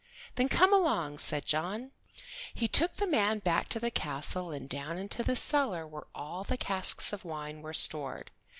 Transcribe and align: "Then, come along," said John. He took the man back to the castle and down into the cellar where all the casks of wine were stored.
"Then, 0.33 0.49
come 0.49 0.73
along," 0.73 1.19
said 1.19 1.45
John. 1.45 1.91
He 2.55 2.67
took 2.67 2.93
the 2.95 3.05
man 3.05 3.37
back 3.37 3.69
to 3.69 3.79
the 3.79 3.91
castle 3.91 4.49
and 4.49 4.67
down 4.67 4.97
into 4.97 5.21
the 5.23 5.35
cellar 5.35 5.85
where 5.85 6.07
all 6.15 6.43
the 6.43 6.57
casks 6.57 7.13
of 7.13 7.23
wine 7.23 7.61
were 7.61 7.71
stored. 7.71 8.31